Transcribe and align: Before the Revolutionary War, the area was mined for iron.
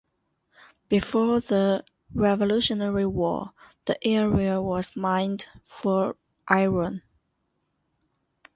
Before 0.89 1.39
the 1.39 1.85
Revolutionary 2.11 3.05
War, 3.05 3.53
the 3.85 4.03
area 4.03 4.59
was 4.59 4.95
mined 4.95 5.45
for 5.67 6.15
iron. 6.47 7.03